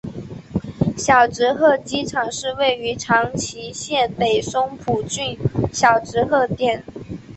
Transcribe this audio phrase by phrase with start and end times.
[0.97, 5.37] 小值贺机场是位于长崎县北松浦郡
[5.71, 6.81] 小值贺町。